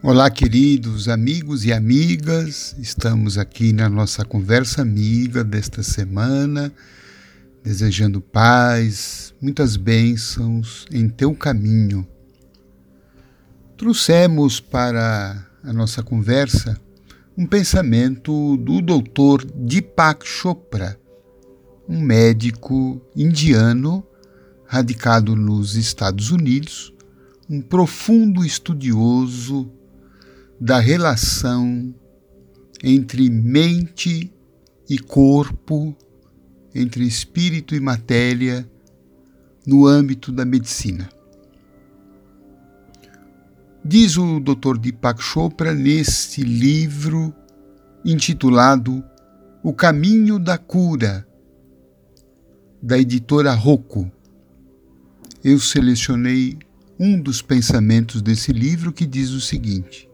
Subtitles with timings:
[0.00, 6.72] Olá, queridos amigos e amigas, estamos aqui na nossa conversa amiga desta semana,
[7.64, 12.06] desejando paz, muitas bênçãos em teu caminho.
[13.76, 16.80] Trouxemos para a nossa conversa
[17.36, 19.44] um pensamento do Dr.
[19.52, 20.96] Deepak Chopra,
[21.88, 24.06] um médico indiano
[24.64, 26.94] radicado nos Estados Unidos,
[27.50, 29.72] um profundo estudioso
[30.60, 31.94] da relação
[32.82, 34.32] entre mente
[34.88, 35.96] e corpo,
[36.74, 38.68] entre espírito e matéria,
[39.66, 41.08] no âmbito da medicina.
[43.84, 44.78] Diz o Dr.
[44.78, 47.34] Deepak Chopra neste livro
[48.04, 49.04] intitulado
[49.62, 51.26] O Caminho da Cura,
[52.82, 54.10] da editora Rocco.
[55.44, 56.58] Eu selecionei
[56.98, 60.07] um dos pensamentos desse livro que diz o seguinte: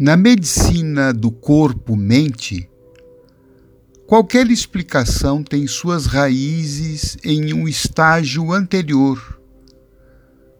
[0.00, 2.66] na medicina do corpo-mente,
[4.06, 9.38] qualquer explicação tem suas raízes em um estágio anterior,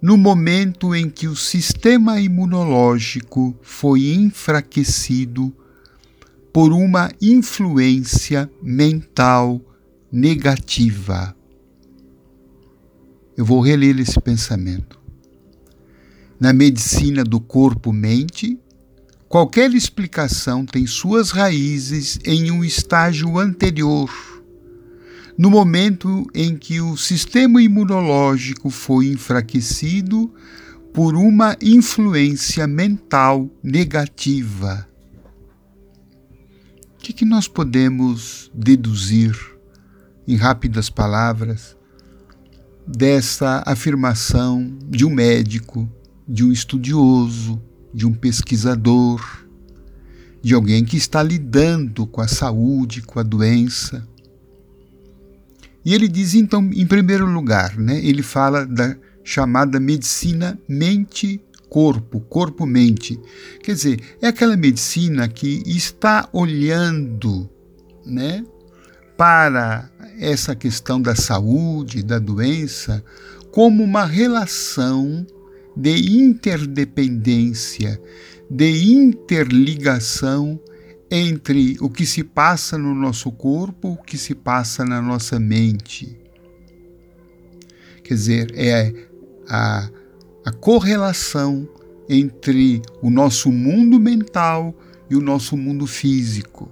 [0.02, 5.50] no momento em que o sistema imunológico foi enfraquecido
[6.52, 9.58] por uma influência mental
[10.12, 11.34] negativa.
[13.34, 15.00] Eu vou reler esse pensamento.
[16.38, 18.60] Na medicina do corpo-mente,
[19.30, 24.10] Qualquer explicação tem suas raízes em um estágio anterior,
[25.38, 30.34] no momento em que o sistema imunológico foi enfraquecido
[30.92, 34.88] por uma influência mental negativa.
[36.96, 39.38] O que, que nós podemos deduzir,
[40.26, 41.76] em rápidas palavras,
[42.84, 45.88] dessa afirmação de um médico,
[46.26, 49.20] de um estudioso, de um pesquisador,
[50.42, 54.06] de alguém que está lidando com a saúde, com a doença.
[55.84, 63.20] E ele diz então, em primeiro lugar, né, ele fala da chamada medicina mente-corpo, corpo-mente.
[63.62, 67.48] Quer dizer, é aquela medicina que está olhando
[68.04, 68.44] né,
[69.16, 73.04] para essa questão da saúde, da doença,
[73.50, 75.26] como uma relação
[75.80, 77.98] de interdependência,
[78.50, 80.60] de interligação
[81.10, 86.18] entre o que se passa no nosso corpo, o que se passa na nossa mente.
[88.04, 88.92] Quer dizer, é
[89.48, 89.90] a,
[90.44, 91.66] a correlação
[92.08, 96.70] entre o nosso mundo mental e o nosso mundo físico.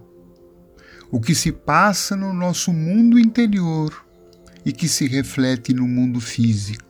[1.11, 4.05] O que se passa no nosso mundo interior
[4.67, 6.88] e que se reflete no mundo físico.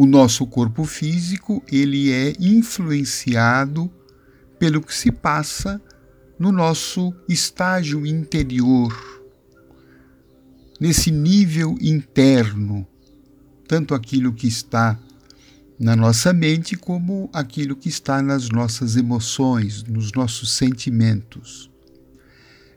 [0.00, 3.92] O nosso corpo físico, ele é influenciado
[4.58, 5.78] pelo que se passa
[6.38, 8.96] no nosso estágio interior,
[10.80, 12.88] nesse nível interno,
[13.68, 14.98] tanto aquilo que está
[15.78, 21.70] na nossa mente como aquilo que está nas nossas emoções, nos nossos sentimentos.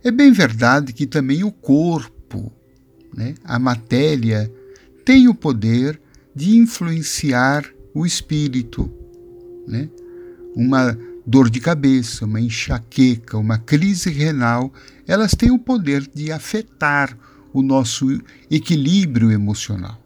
[0.04, 2.52] É bem verdade que também o corpo,
[3.16, 4.52] né, a matéria,
[5.06, 6.03] tem o poder
[6.36, 8.92] de influenciar o espírito.
[9.68, 9.90] Né?
[10.56, 14.74] Uma dor de cabeça, uma enxaqueca, uma crise renal,
[15.08, 17.18] elas têm o poder de afetar
[17.54, 20.02] o nosso equilíbrio emocional.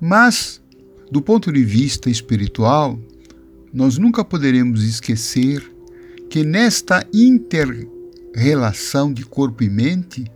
[0.00, 0.62] Mas,
[1.10, 2.98] do ponto de vista espiritual,
[3.72, 5.72] nós nunca poderemos esquecer
[6.28, 10.30] que nesta inter-relação de corpo e mente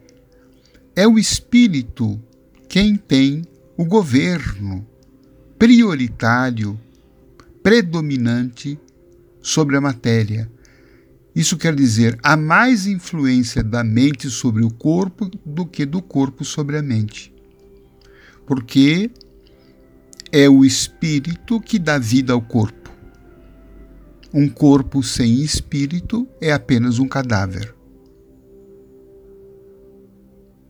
[0.96, 2.18] é o espírito
[2.68, 3.44] quem tem
[3.76, 4.86] o governo
[5.58, 6.78] prioritário,
[7.62, 8.78] predominante
[9.40, 10.50] sobre a matéria.
[11.34, 16.44] Isso quer dizer, há mais influência da mente sobre o corpo do que do corpo
[16.44, 17.32] sobre a mente.
[18.46, 19.10] Porque
[20.30, 22.90] é o espírito que dá vida ao corpo.
[24.32, 27.74] Um corpo sem espírito é apenas um cadáver.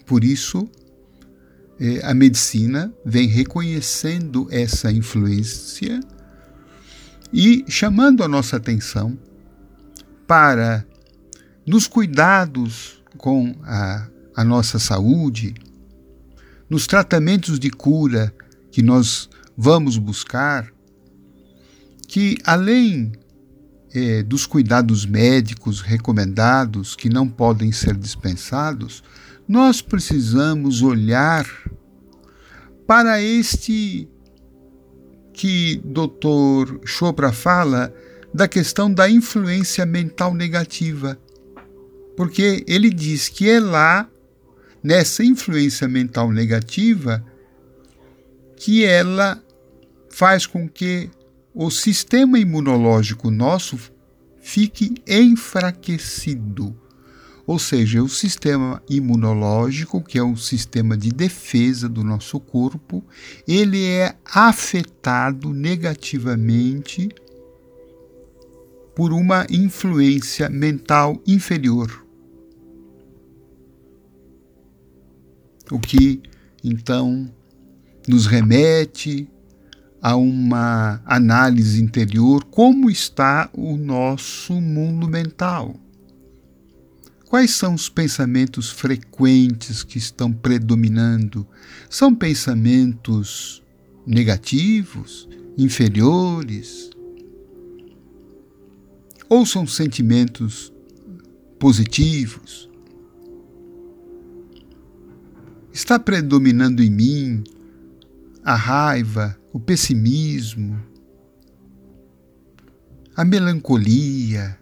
[0.07, 0.69] Por isso,
[2.03, 6.01] a medicina vem reconhecendo essa influência
[7.33, 9.17] e chamando a nossa atenção
[10.27, 10.85] para
[11.67, 15.55] nos cuidados com a, a nossa saúde,
[16.69, 18.35] nos tratamentos de cura
[18.71, 20.73] que nós vamos buscar,
[22.07, 23.13] que além
[23.93, 29.03] é, dos cuidados médicos recomendados, que não podem ser dispensados,
[29.49, 31.47] nós precisamos olhar
[32.87, 34.07] para este
[35.33, 36.85] que Dr.
[36.85, 37.95] Chopra fala
[38.35, 41.19] da questão da influência mental negativa.
[42.17, 44.11] Porque ele diz que é lá,
[44.83, 47.25] nessa influência mental negativa,
[48.57, 49.43] que ela
[50.11, 51.09] faz com que
[51.55, 53.79] o sistema imunológico nosso
[54.41, 56.77] fique enfraquecido.
[57.49, 63.03] Ou seja, o sistema imunológico, que é o sistema de defesa do nosso corpo,
[63.47, 67.09] ele é afetado negativamente
[68.95, 72.05] por uma influência mental inferior.
[75.71, 76.21] O que
[76.63, 77.33] então
[78.07, 79.27] nos remete
[80.03, 85.75] a uma análise interior como está o nosso mundo mental.
[87.29, 91.47] Quais são os pensamentos frequentes que estão predominando?
[91.91, 93.63] São pensamentos
[94.07, 95.29] negativos,
[95.59, 96.89] inferiores?
[99.29, 100.73] Ou são sentimentos
[101.59, 102.71] positivos?
[105.71, 107.45] Está predominando em mim
[108.43, 110.83] a raiva, o pessimismo,
[113.15, 114.59] a melancolia,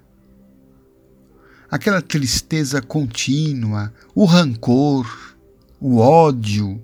[1.70, 5.36] aquela tristeza contínua, o rancor,
[5.80, 6.82] o ódio,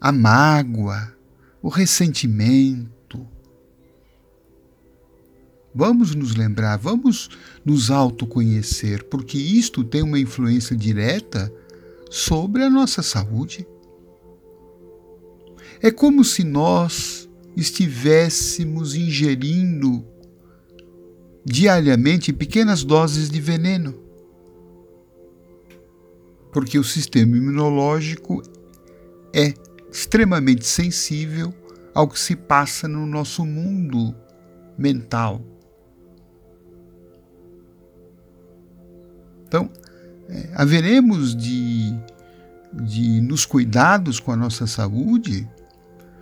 [0.00, 1.12] a mágoa,
[1.62, 3.26] o ressentimento.
[5.74, 7.30] Vamos nos lembrar, vamos
[7.64, 11.52] nos autoconhecer, porque isto tem uma influência direta
[12.10, 13.66] sobre a nossa saúde.
[15.80, 20.04] É como se nós estivéssemos ingerindo
[21.48, 23.94] diariamente pequenas doses de veneno.
[26.52, 28.42] Porque o sistema imunológico
[29.34, 29.54] é
[29.90, 31.54] extremamente sensível
[31.94, 34.14] ao que se passa no nosso mundo
[34.76, 35.42] mental.
[39.46, 39.70] Então,
[40.28, 41.94] é, haveremos de,
[42.72, 45.48] de nos cuidados com a nossa saúde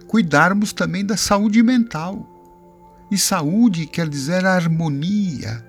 [0.06, 2.35] cuidarmos também da saúde mental.
[3.10, 5.64] E saúde quer dizer harmonia,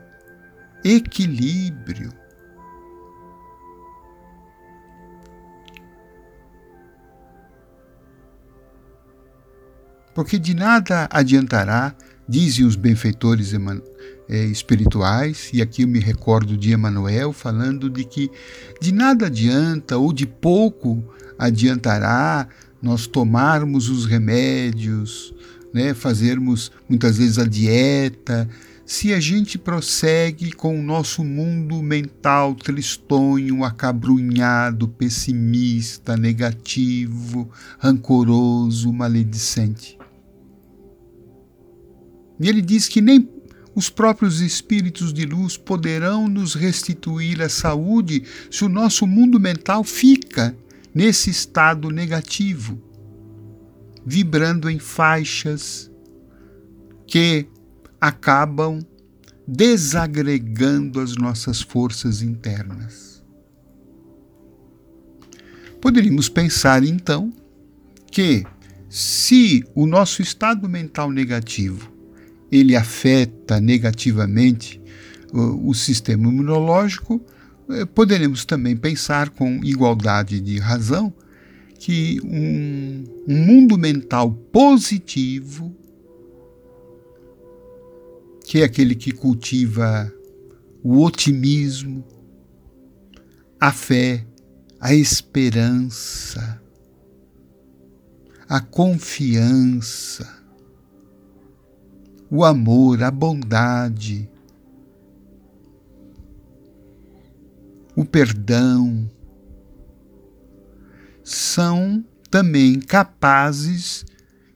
[0.84, 2.12] equilíbrio.
[10.16, 11.95] Porque de nada adiantará,
[12.28, 18.31] dizem os benfeitores eh, espirituais, e aqui eu me recordo de Emmanuel falando de que
[18.81, 21.04] de nada adianta ou de pouco
[21.38, 22.48] adiantará
[22.81, 25.36] nós tomarmos os remédios,
[25.77, 28.50] né, fazermos muitas vezes a dieta,
[28.83, 37.47] se a gente prossegue com o nosso mundo mental tristonho, acabrunhado, pessimista, negativo,
[37.77, 40.00] rancoroso, maledicente.
[42.39, 43.30] E ele diz que nem
[43.75, 49.83] os próprios espíritos de luz poderão nos restituir a saúde se o nosso mundo mental
[49.83, 50.57] fica
[50.91, 52.81] nesse estado negativo,
[54.09, 55.92] vibrando em faixas
[57.06, 57.45] que
[58.00, 58.80] acabam
[59.45, 63.21] desagregando as nossas forças internas.
[65.81, 67.33] Poderíamos pensar então
[68.09, 68.45] que
[68.90, 71.92] se o nosso estado mental negativo
[72.49, 74.81] ele afeta negativamente
[75.33, 77.21] o, o sistema imunológico,
[77.69, 81.14] eh, poderemos também pensar com igualdade de razão
[81.80, 85.76] que um, um mundo mental positivo,
[88.46, 90.12] que é aquele que cultiva
[90.84, 92.04] o otimismo,
[93.60, 94.26] a fé,
[94.80, 96.62] a esperança,
[98.48, 100.38] a confiança,
[102.30, 104.30] o amor, a bondade,
[107.96, 109.10] o perdão,
[111.28, 114.06] são também capazes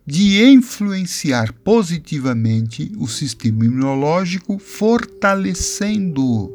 [0.05, 6.49] de influenciar positivamente o sistema imunológico, fortalecendo-o.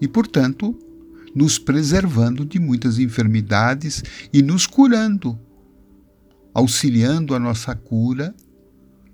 [0.00, 0.76] E, portanto,
[1.32, 5.38] nos preservando de muitas enfermidades e nos curando,
[6.52, 8.34] auxiliando a nossa cura,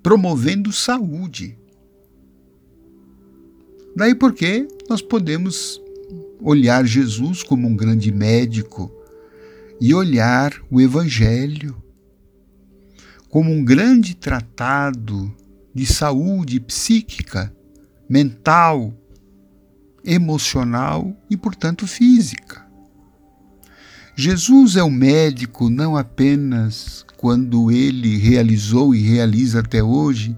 [0.02, 1.58] promovendo saúde.
[3.94, 5.78] Daí porque nós podemos
[6.40, 8.92] olhar Jesus como um grande médico
[9.80, 11.76] e olhar o Evangelho
[13.28, 15.34] como um grande tratado
[15.74, 17.54] de saúde psíquica,
[18.08, 18.92] mental,
[20.04, 22.66] emocional e, portanto, física.
[24.16, 30.36] Jesus é o médico não apenas quando ele realizou e realiza até hoje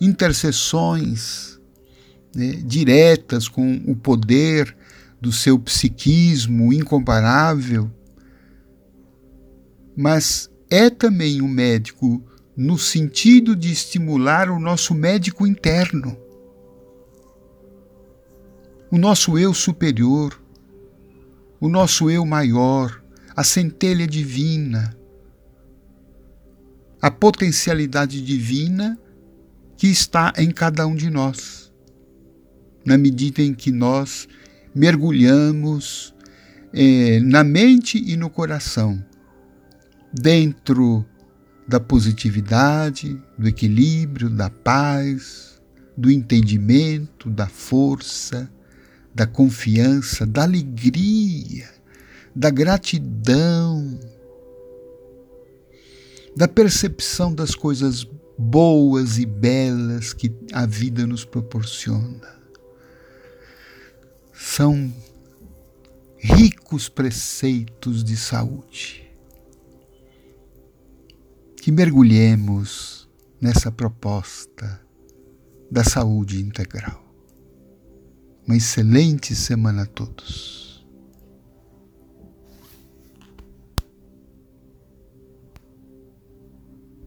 [0.00, 1.58] intercessões
[2.34, 4.77] né, diretas com o poder
[5.20, 7.90] do seu psiquismo incomparável,
[9.96, 12.22] mas é também um médico
[12.56, 16.16] no sentido de estimular o nosso médico interno,
[18.90, 20.40] o nosso eu superior,
[21.60, 23.02] o nosso eu maior,
[23.34, 24.96] a centelha divina,
[27.00, 28.98] a potencialidade divina
[29.76, 31.72] que está em cada um de nós.
[32.84, 34.26] Na medida em que nós
[34.78, 36.14] mergulhamos
[36.72, 39.04] eh, na mente e no coração,
[40.12, 41.04] dentro
[41.66, 45.60] da positividade, do equilíbrio, da paz,
[45.96, 48.48] do entendimento, da força,
[49.12, 51.68] da confiança, da alegria,
[52.34, 53.98] da gratidão,
[56.36, 58.06] da percepção das coisas
[58.38, 62.37] boas e belas que a vida nos proporciona.
[64.40, 64.94] São
[66.16, 69.10] ricos preceitos de saúde.
[71.60, 73.08] Que mergulhemos
[73.40, 74.80] nessa proposta
[75.68, 77.04] da saúde integral.
[78.46, 80.67] Uma excelente semana a todos.